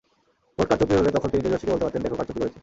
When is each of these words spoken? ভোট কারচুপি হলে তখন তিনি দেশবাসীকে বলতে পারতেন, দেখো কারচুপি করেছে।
ভোট 0.57 0.65
কারচুপি 0.69 0.93
হলে 0.99 1.09
তখন 1.15 1.27
তিনি 1.31 1.41
দেশবাসীকে 1.43 1.71
বলতে 1.73 1.83
পারতেন, 1.85 2.01
দেখো 2.03 2.17
কারচুপি 2.19 2.39
করেছে। 2.41 2.59